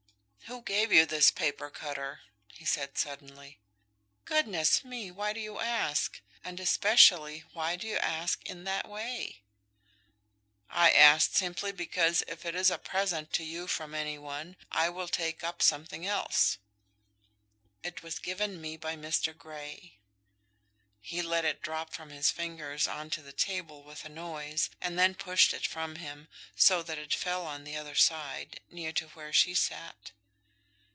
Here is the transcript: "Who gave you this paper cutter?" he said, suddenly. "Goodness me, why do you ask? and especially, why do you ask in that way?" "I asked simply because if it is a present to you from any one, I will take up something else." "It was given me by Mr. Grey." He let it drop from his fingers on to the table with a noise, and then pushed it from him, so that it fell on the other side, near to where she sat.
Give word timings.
"Who 0.47 0.61
gave 0.61 0.91
you 0.91 1.05
this 1.05 1.31
paper 1.31 1.69
cutter?" 1.69 2.23
he 2.51 2.65
said, 2.65 2.97
suddenly. 2.97 3.57
"Goodness 4.25 4.83
me, 4.83 5.09
why 5.09 5.31
do 5.31 5.39
you 5.39 5.59
ask? 5.59 6.19
and 6.43 6.59
especially, 6.59 7.45
why 7.53 7.77
do 7.77 7.87
you 7.87 7.95
ask 7.95 8.43
in 8.43 8.65
that 8.65 8.85
way?" 8.89 9.43
"I 10.69 10.91
asked 10.91 11.35
simply 11.37 11.71
because 11.71 12.21
if 12.27 12.43
it 12.45 12.53
is 12.53 12.69
a 12.69 12.77
present 12.77 13.31
to 13.35 13.45
you 13.45 13.65
from 13.65 13.95
any 13.95 14.17
one, 14.17 14.57
I 14.73 14.89
will 14.89 15.07
take 15.07 15.41
up 15.41 15.61
something 15.61 16.05
else." 16.05 16.57
"It 17.81 18.03
was 18.03 18.19
given 18.19 18.59
me 18.59 18.75
by 18.75 18.97
Mr. 18.97 19.35
Grey." 19.37 19.99
He 20.99 21.21
let 21.21 21.45
it 21.45 21.61
drop 21.61 21.93
from 21.93 22.09
his 22.09 22.29
fingers 22.29 22.89
on 22.89 23.09
to 23.11 23.21
the 23.21 23.31
table 23.31 23.83
with 23.83 24.03
a 24.03 24.09
noise, 24.09 24.69
and 24.81 24.99
then 24.99 25.15
pushed 25.15 25.53
it 25.53 25.65
from 25.65 25.95
him, 25.95 26.27
so 26.57 26.83
that 26.83 26.97
it 26.97 27.13
fell 27.15 27.45
on 27.47 27.63
the 27.63 27.77
other 27.77 27.95
side, 27.95 28.59
near 28.69 28.91
to 28.91 29.07
where 29.11 29.31
she 29.31 29.53
sat. 29.55 30.11